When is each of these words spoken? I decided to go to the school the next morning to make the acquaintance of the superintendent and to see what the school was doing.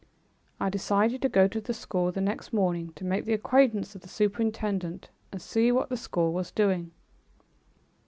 I 0.59 0.69
decided 0.69 1.21
to 1.21 1.29
go 1.29 1.47
to 1.47 1.61
the 1.61 1.75
school 1.75 2.11
the 2.11 2.21
next 2.21 2.51
morning 2.51 2.91
to 2.95 3.05
make 3.05 3.25
the 3.25 3.33
acquaintance 3.35 3.93
of 3.93 4.01
the 4.01 4.09
superintendent 4.09 5.11
and 5.31 5.39
to 5.39 5.47
see 5.47 5.71
what 5.71 5.89
the 5.89 5.95
school 5.95 6.33
was 6.33 6.49
doing. 6.49 6.89